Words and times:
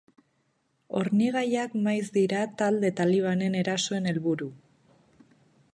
Hornigaiak 0.99 1.75
maiz 1.87 2.07
dira 2.17 2.41
talde 2.63 2.91
talibanen 3.01 3.61
erasoen 3.61 4.13
helburu. 4.13 4.49